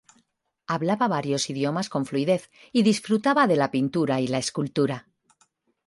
[0.65, 5.07] Hablaba varios idiomas con fluidez y disfrutaba de la pintura y la escultura.